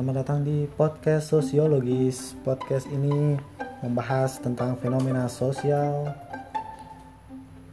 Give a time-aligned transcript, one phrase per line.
[0.00, 2.32] selamat datang di podcast sosiologis.
[2.40, 3.36] Podcast ini
[3.84, 6.16] membahas tentang fenomena sosial,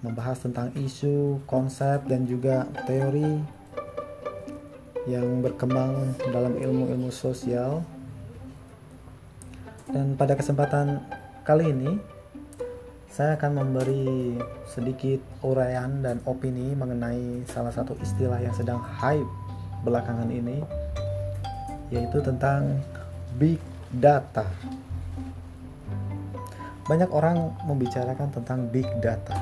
[0.03, 3.31] membahas tentang isu, konsep, dan juga teori
[5.07, 7.79] yang berkembang dalam ilmu-ilmu sosial.
[9.87, 10.99] Dan pada kesempatan
[11.47, 11.95] kali ini,
[13.07, 14.35] saya akan memberi
[14.67, 19.31] sedikit uraian dan opini mengenai salah satu istilah yang sedang hype
[19.87, 20.86] belakangan ini
[21.93, 22.81] yaitu tentang
[23.39, 23.59] big
[23.93, 24.43] data.
[26.87, 29.35] Banyak orang membicarakan tentang big data.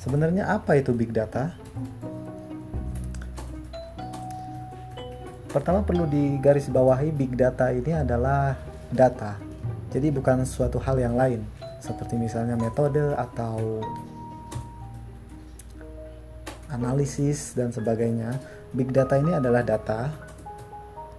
[0.00, 1.56] Sebenarnya apa itu big data?
[5.50, 8.60] Pertama perlu digarisbawahi big data ini adalah
[8.92, 9.40] data.
[9.88, 11.40] Jadi bukan suatu hal yang lain
[11.80, 13.80] seperti misalnya metode atau
[16.68, 18.36] analisis dan sebagainya
[18.76, 20.12] big data ini adalah data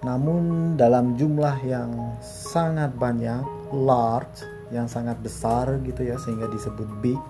[0.05, 1.89] namun dalam jumlah yang
[2.21, 3.41] sangat banyak
[3.73, 7.23] large yang sangat besar gitu ya sehingga disebut big.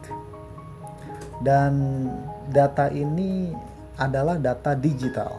[1.37, 2.05] Dan
[2.49, 3.53] data ini
[3.95, 5.37] adalah data digital.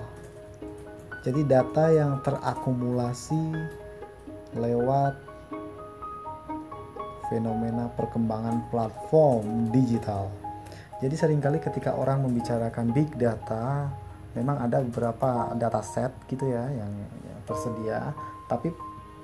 [1.27, 3.45] Jadi data yang terakumulasi
[4.55, 5.15] lewat
[7.29, 10.31] fenomena perkembangan platform digital.
[11.03, 13.91] Jadi sering kali ketika orang membicarakan big data
[14.37, 16.93] memang ada beberapa dataset gitu ya yang,
[17.49, 18.13] tersedia
[18.45, 18.69] tapi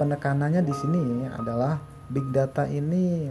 [0.01, 1.77] penekanannya di sini adalah
[2.09, 3.29] big data ini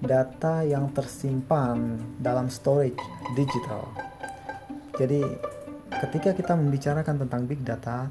[0.00, 2.96] data yang tersimpan dalam storage
[3.36, 3.84] digital
[4.96, 5.20] jadi
[6.08, 8.08] ketika kita membicarakan tentang big data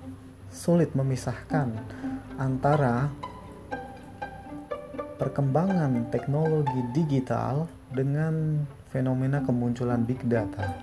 [0.54, 1.74] sulit memisahkan
[2.38, 3.10] antara
[5.20, 10.74] perkembangan teknologi digital dengan fenomena kemunculan big data.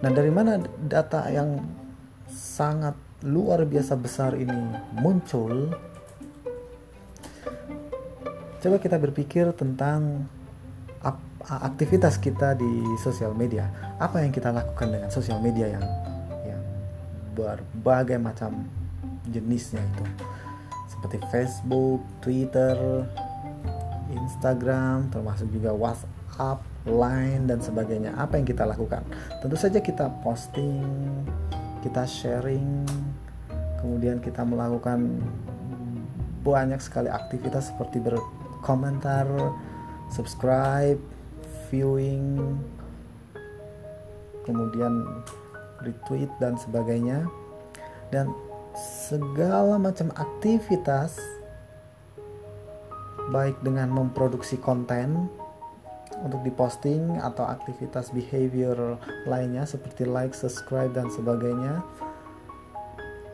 [0.00, 1.60] Nah, dari mana data yang
[2.32, 4.56] sangat luar biasa besar ini
[4.96, 5.76] muncul?
[8.60, 10.24] Coba kita berpikir tentang
[11.40, 13.68] aktivitas kita di sosial media.
[13.96, 15.84] Apa yang kita lakukan dengan sosial media yang
[16.44, 16.62] yang
[17.32, 18.68] berbagai macam
[19.28, 20.04] jenisnya itu.
[20.92, 22.76] Seperti Facebook, Twitter,
[24.12, 28.16] Instagram, termasuk juga WhatsApp, line dan sebagainya.
[28.16, 29.04] Apa yang kita lakukan?
[29.42, 30.84] Tentu saja kita posting
[31.80, 32.84] kita sharing
[33.80, 35.24] kemudian kita melakukan
[36.44, 39.24] banyak sekali aktivitas seperti berkomentar
[40.12, 41.00] subscribe
[41.72, 42.36] viewing
[44.44, 45.06] kemudian
[45.84, 47.28] retweet dan sebagainya.
[48.10, 48.34] Dan
[48.74, 51.14] segala macam aktivitas
[53.30, 55.30] baik dengan memproduksi konten
[56.20, 61.80] untuk diposting atau aktivitas behavior lainnya seperti like, subscribe dan sebagainya.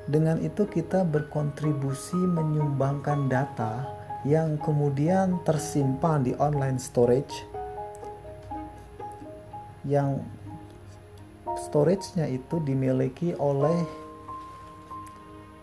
[0.07, 3.91] Dengan itu kita berkontribusi menyumbangkan data
[4.23, 7.35] yang kemudian tersimpan di online storage
[9.87, 10.19] yang
[11.71, 13.87] storage-nya itu dimiliki oleh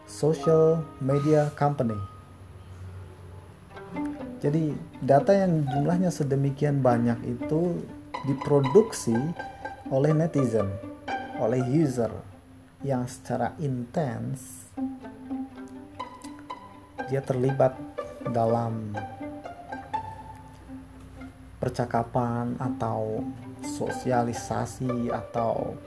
[0.07, 2.12] social media company
[4.43, 7.79] jadi data yang jumlahnya sedemikian banyak itu
[8.27, 9.15] diproduksi
[9.87, 10.67] oleh netizen,
[11.39, 12.11] oleh user
[12.83, 14.67] yang secara intens
[17.07, 17.79] dia terlibat
[18.35, 18.91] dalam
[21.63, 23.23] percakapan atau
[23.63, 25.79] sosialisasi atau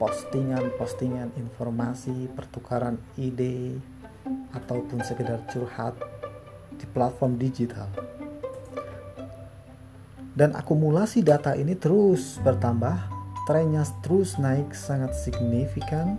[0.00, 3.76] postingan-postingan informasi, pertukaran ide
[4.56, 6.17] ataupun sekedar curhat
[6.78, 7.90] di platform digital.
[10.38, 12.94] Dan akumulasi data ini terus bertambah,
[13.50, 16.14] trennya terus naik sangat signifikan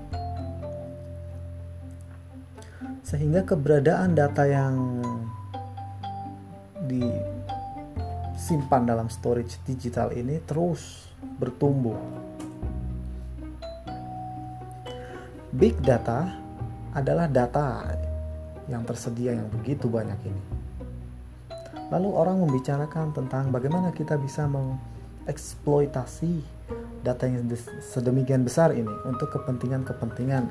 [3.09, 5.01] sehingga keberadaan data yang
[6.85, 11.09] disimpan dalam storage digital ini terus
[11.41, 11.97] bertumbuh.
[15.49, 16.37] Big data
[16.93, 17.97] adalah data
[18.69, 20.58] yang tersedia yang begitu banyak ini.
[21.89, 26.45] Lalu orang membicarakan tentang bagaimana kita bisa mengeksploitasi
[27.01, 27.49] data yang
[27.81, 30.45] sedemikian besar ini untuk kepentingan-kepentingan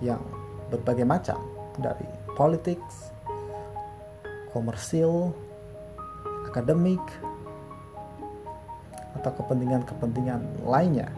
[0.00, 0.24] yang
[0.72, 1.36] berbagai macam
[1.76, 2.80] dari politik,
[4.56, 5.36] komersil,
[6.48, 7.04] akademik,
[9.20, 11.12] atau kepentingan-kepentingan lainnya.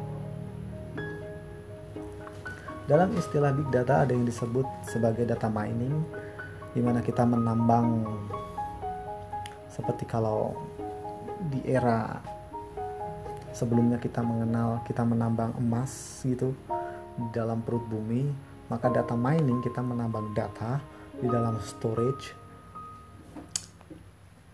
[2.87, 6.07] Dalam istilah big data ada yang disebut sebagai data mining
[6.71, 8.07] di mana kita menambang
[9.77, 10.57] seperti kalau
[11.53, 12.17] di era
[13.53, 16.57] sebelumnya kita mengenal kita menambang emas gitu
[17.21, 18.33] di dalam perut bumi
[18.73, 20.81] maka data mining kita menambang data
[21.21, 22.47] di dalam storage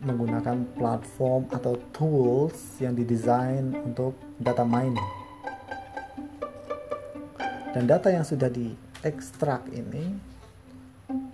[0.02, 5.10] menggunakan platform atau tools yang didesain untuk data mining.
[7.72, 10.12] Dan data yang sudah diekstrak ini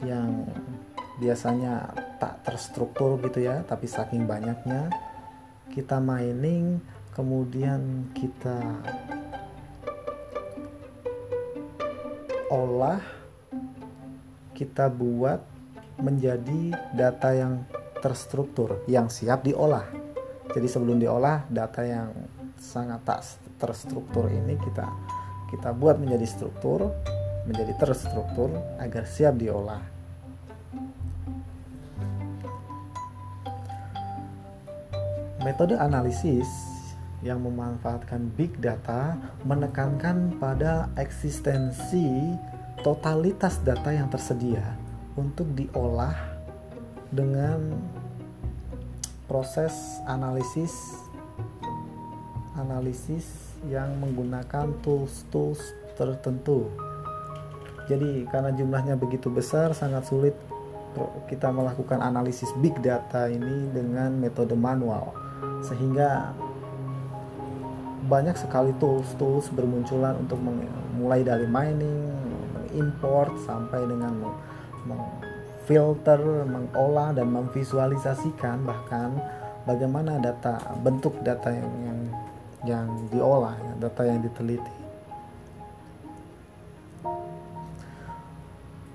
[0.05, 0.47] yang
[1.19, 1.93] biasanya
[2.23, 4.91] tak terstruktur gitu ya, tapi saking banyaknya
[5.75, 6.81] kita mining
[7.13, 8.57] kemudian kita
[12.49, 13.03] olah
[14.57, 15.45] kita buat
[15.99, 17.67] menjadi data yang
[17.99, 19.85] terstruktur yang siap diolah.
[20.55, 22.11] Jadi sebelum diolah data yang
[22.59, 23.21] sangat tak
[23.59, 24.87] terstruktur ini kita
[25.51, 26.95] kita buat menjadi struktur,
[27.47, 29.98] menjadi terstruktur agar siap diolah.
[35.39, 36.51] Metode analisis
[37.23, 39.15] yang memanfaatkan big data
[39.47, 42.35] menekankan pada eksistensi
[42.83, 44.75] totalitas data yang tersedia
[45.15, 46.15] untuk diolah
[47.15, 47.79] dengan
[49.31, 50.75] proses analisis
[52.59, 55.63] analisis yang menggunakan tools-tools
[55.95, 56.67] tertentu.
[57.87, 60.35] Jadi karena jumlahnya begitu besar sangat sulit
[61.31, 65.28] kita melakukan analisis big data ini dengan metode manual
[65.63, 66.33] sehingga
[68.09, 70.41] banyak sekali tools-tools bermunculan untuk
[70.97, 72.09] mulai dari mining,
[72.73, 74.25] import sampai dengan
[75.69, 76.17] filter,
[76.49, 79.13] mengolah dan memvisualisasikan bahkan
[79.69, 82.01] bagaimana data bentuk data yang yang,
[82.65, 84.77] yang diolah, ya, data yang diteliti.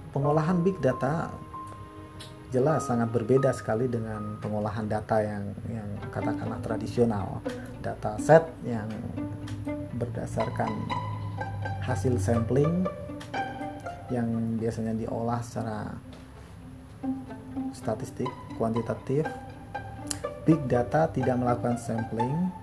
[0.10, 1.30] Pengolahan big data
[2.54, 7.42] jelas sangat berbeda sekali dengan pengolahan data yang yang katakanlah tradisional,
[7.82, 8.86] data set yang
[9.98, 10.70] berdasarkan
[11.82, 12.86] hasil sampling
[14.14, 14.30] yang
[14.62, 15.98] biasanya diolah secara
[17.74, 18.30] statistik
[18.62, 19.26] kuantitatif.
[20.46, 22.54] Big data tidak melakukan sampling.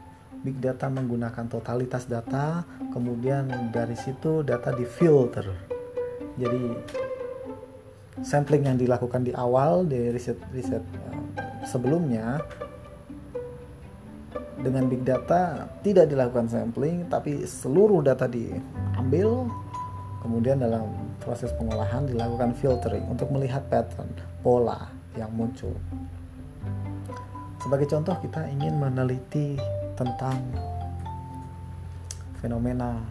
[0.46, 2.62] Big data menggunakan totalitas data.
[2.94, 5.70] Kemudian dari situ data difilter
[6.40, 6.62] jadi
[8.20, 11.18] sampling yang dilakukan di awal di riset riset eh,
[11.64, 12.40] sebelumnya
[14.60, 19.48] dengan big data tidak dilakukan sampling tapi seluruh data diambil
[20.20, 20.84] kemudian dalam
[21.20, 24.12] proses pengolahan dilakukan filtering untuk melihat pattern
[24.44, 25.72] pola yang muncul.
[27.60, 29.60] Sebagai contoh kita ingin meneliti
[29.96, 30.40] tentang
[32.40, 33.04] fenomena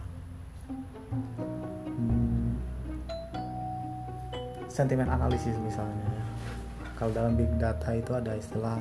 [4.80, 6.08] sentimen analisis misalnya.
[6.96, 8.80] Kalau dalam big data itu ada istilah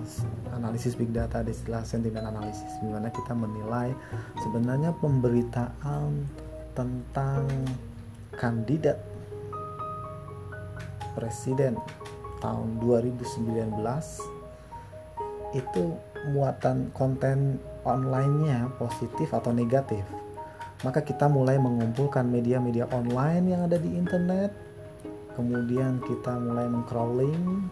[0.56, 3.92] analisis big data, ada istilah sentimen analisis, di mana kita menilai
[4.44, 6.28] sebenarnya pemberitaan
[6.76, 7.44] tentang
[8.36, 9.00] kandidat
[11.16, 11.76] presiden
[12.40, 13.76] tahun 2019
[15.56, 15.84] itu
[16.32, 20.04] muatan konten online-nya positif atau negatif.
[20.84, 24.69] Maka kita mulai mengumpulkan media-media online yang ada di internet.
[25.40, 27.72] Kemudian kita mulai mengcrawling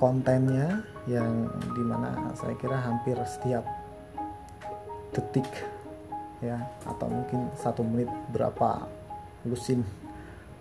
[0.00, 3.68] kontennya yang di mana saya kira hampir setiap
[5.12, 5.44] detik
[6.40, 6.56] ya
[6.88, 8.88] atau mungkin satu menit berapa
[9.44, 9.84] lusin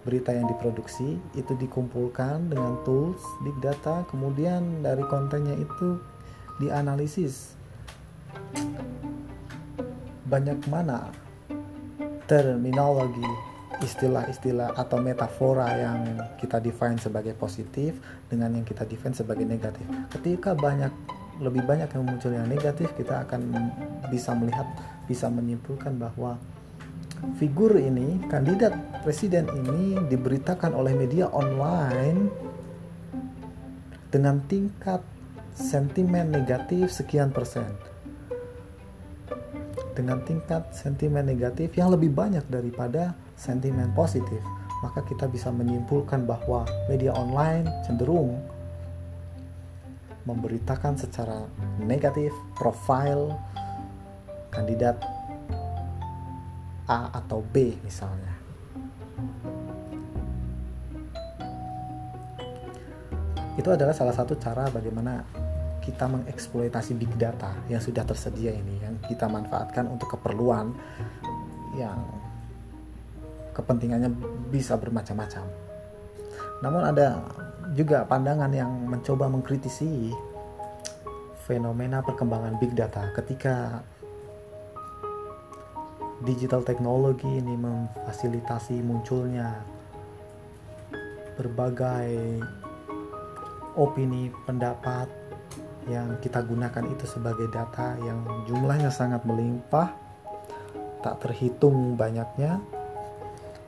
[0.04, 6.04] berita yang diproduksi itu dikumpulkan dengan tools big data kemudian dari kontennya itu
[6.60, 7.56] dianalisis
[10.28, 11.08] banyak mana
[12.28, 16.00] terminologi istilah-istilah atau metafora yang
[16.38, 17.98] kita define sebagai positif
[18.30, 20.94] dengan yang kita define sebagai negatif ketika banyak
[21.42, 23.42] lebih banyak yang muncul yang negatif kita akan
[24.14, 24.70] bisa melihat
[25.10, 26.38] bisa menyimpulkan bahwa
[27.40, 32.28] figur ini, kandidat presiden ini diberitakan oleh media online
[34.12, 35.02] dengan tingkat
[35.56, 37.68] sentimen negatif sekian persen.
[39.94, 44.40] Dengan tingkat sentimen negatif yang lebih banyak daripada sentimen positif,
[44.84, 48.40] maka kita bisa menyimpulkan bahwa media online cenderung
[50.24, 51.48] memberitakan secara
[51.84, 53.36] negatif profil
[54.52, 55.00] kandidat
[56.88, 58.34] A atau B misalnya.
[63.54, 65.22] Itu adalah salah satu cara bagaimana
[65.84, 70.72] kita mengeksploitasi big data yang sudah tersedia ini yang kita manfaatkan untuk keperluan
[71.76, 72.00] yang
[73.54, 74.10] kepentingannya
[74.50, 75.46] bisa bermacam-macam.
[76.66, 77.22] Namun ada
[77.74, 80.12] juga pandangan yang mencoba mengkritisi
[81.44, 83.84] fenomena perkembangan big data ketika
[86.24, 89.60] digital teknologi ini memfasilitasi munculnya
[91.36, 92.40] berbagai
[93.76, 95.10] opini pendapat
[95.92, 99.92] yang kita gunakan itu sebagai data yang jumlahnya sangat melimpah
[101.04, 102.64] tak terhitung banyaknya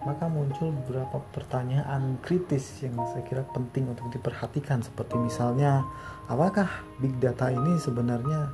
[0.05, 4.85] maka muncul beberapa pertanyaan kritis yang saya kira penting untuk diperhatikan.
[4.85, 5.81] Seperti misalnya
[6.29, 6.69] apakah
[7.01, 8.53] big data ini sebenarnya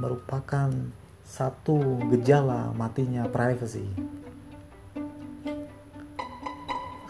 [0.00, 0.72] merupakan
[1.20, 3.84] satu gejala matinya privacy?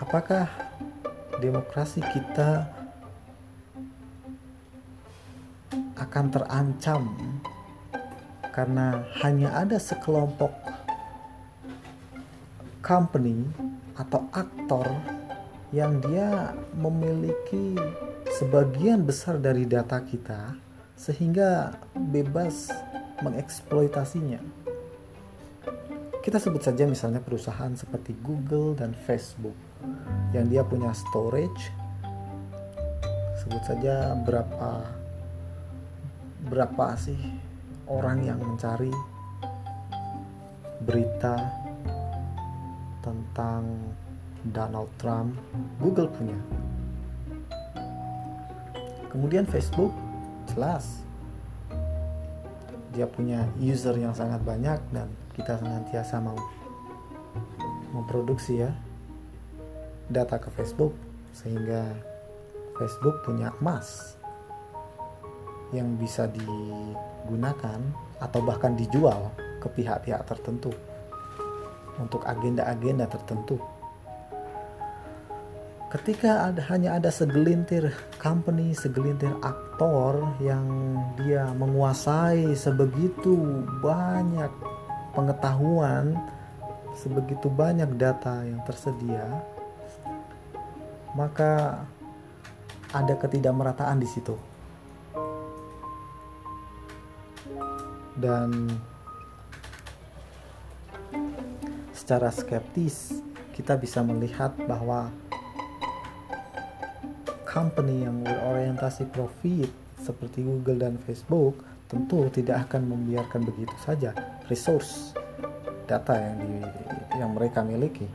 [0.03, 0.51] Apakah
[1.39, 2.67] demokrasi kita
[5.95, 7.03] akan terancam
[8.51, 10.53] karena hanya ada sekelompok
[12.87, 13.66] company
[13.97, 14.87] atau aktor
[15.75, 17.75] yang dia memiliki
[18.37, 20.55] sebagian besar dari data kita
[20.97, 22.73] sehingga bebas
[23.21, 24.41] mengeksploitasinya.
[26.21, 29.55] Kita sebut saja misalnya perusahaan seperti Google dan Facebook
[30.35, 31.71] yang dia punya storage
[33.47, 34.91] sebut saja berapa
[36.51, 37.19] berapa sih
[37.87, 38.91] orang yang mencari
[40.83, 41.66] berita
[43.07, 43.95] tentang
[44.51, 45.39] Donald Trump,
[45.79, 46.39] Google punya.
[49.15, 49.95] Kemudian Facebook,
[50.51, 51.07] jelas
[52.97, 56.41] dia punya user yang sangat banyak dan kita senantiasa mau
[57.93, 58.73] memproduksi ya
[60.09, 60.97] data ke Facebook
[61.37, 61.93] sehingga
[62.81, 64.17] Facebook punya emas
[65.77, 67.81] yang bisa digunakan
[68.17, 69.29] atau bahkan dijual
[69.61, 70.73] ke pihak-pihak tertentu
[72.01, 73.57] untuk agenda-agenda tertentu.
[75.87, 80.67] Ketika ada, hanya ada segelintir company, segelintir aktor yang
[81.15, 84.51] dia menguasai sebegitu banyak
[85.15, 86.19] pengetahuan,
[86.99, 89.25] sebegitu banyak data yang tersedia,
[91.15, 91.81] maka
[92.91, 94.37] ada ketidakmerataan di situ.
[98.19, 98.69] Dan
[102.07, 103.19] secara skeptis
[103.51, 105.11] kita bisa melihat bahwa
[107.43, 109.67] company yang berorientasi profit
[109.99, 111.59] seperti Google dan Facebook
[111.91, 114.15] tentu tidak akan membiarkan begitu saja
[114.47, 115.19] resource
[115.91, 116.55] data yang di,
[117.19, 118.07] yang mereka miliki.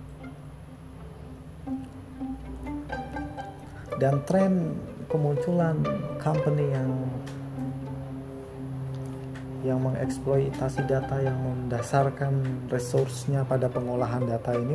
[4.00, 4.71] Dan tren
[5.12, 5.83] kemunculan
[6.15, 6.95] company yang
[9.62, 14.74] yang mengeksploitasi data yang mendasarkan resource-nya pada pengolahan data ini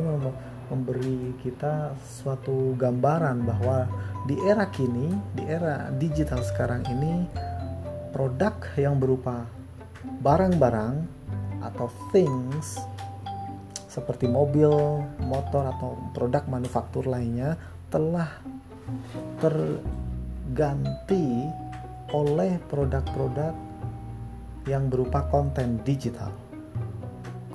[0.67, 3.87] memberi kita suatu gambaran bahwa
[4.27, 7.27] di era kini, di era digital sekarang ini
[8.11, 9.47] produk yang berupa
[10.23, 11.07] barang-barang
[11.63, 12.79] atau things
[13.87, 14.69] seperti mobil,
[15.25, 17.57] motor atau produk manufaktur lainnya
[17.89, 18.29] telah
[19.41, 21.49] terganti
[22.13, 23.66] oleh produk-produk
[24.67, 26.29] yang berupa konten digital.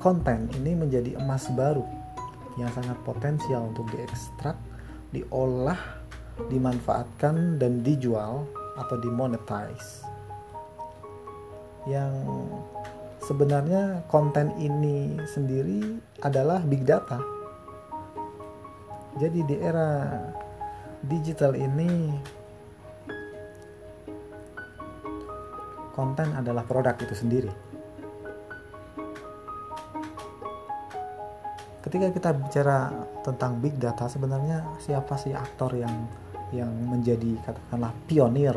[0.01, 1.85] Konten ini menjadi emas baru
[2.59, 4.57] yang sangat potensial untuk diekstrak,
[5.15, 5.79] diolah,
[6.49, 8.43] dimanfaatkan, dan dijual
[8.75, 10.03] atau dimonetize.
[11.87, 12.13] Yang
[13.23, 17.21] sebenarnya konten ini sendiri adalah big data.
[19.21, 20.19] Jadi di era
[21.05, 22.17] digital ini
[25.93, 27.53] konten adalah produk itu sendiri.
[31.83, 32.89] Ketika kita bicara
[33.21, 36.09] tentang big data, sebenarnya siapa sih aktor yang
[36.53, 38.55] yang menjadi katakanlah pionir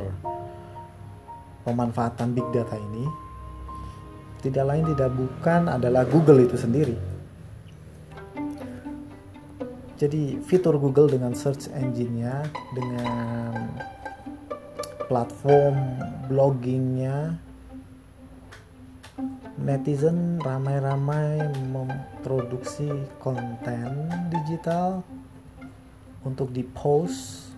[1.66, 3.04] pemanfaatan big data ini?
[4.40, 6.96] Tidak lain tidak bukan adalah Google itu sendiri.
[9.96, 12.44] Jadi fitur Google dengan search engine-nya,
[12.76, 13.64] dengan
[15.06, 15.78] platform
[16.26, 17.38] bloggingnya
[19.56, 21.40] netizen ramai-ramai
[21.72, 22.90] memproduksi
[23.22, 25.00] konten digital
[26.26, 27.54] untuk dipost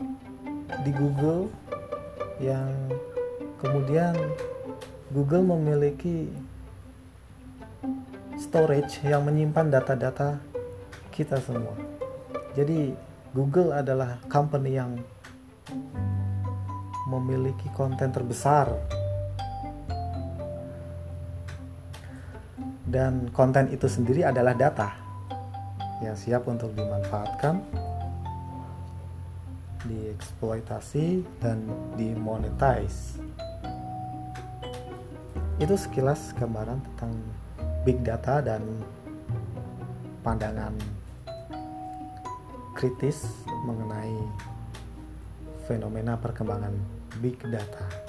[0.85, 1.51] di Google
[2.39, 2.71] yang
[3.59, 4.15] kemudian
[5.11, 6.31] Google memiliki
[8.39, 10.39] storage yang menyimpan data-data
[11.11, 11.75] kita semua.
[12.55, 12.95] Jadi
[13.35, 15.01] Google adalah company yang
[17.09, 18.69] memiliki konten terbesar.
[22.89, 24.93] Dan konten itu sendiri adalah data
[26.01, 27.61] yang siap untuk dimanfaatkan
[29.89, 31.65] dieksploitasi dan
[31.97, 33.21] dimonetize.
[35.59, 37.13] Itu sekilas gambaran tentang
[37.83, 38.63] big data dan
[40.23, 40.77] pandangan
[42.79, 43.27] kritis
[43.67, 44.15] mengenai
[45.67, 48.08] fenomena perkembangan big data.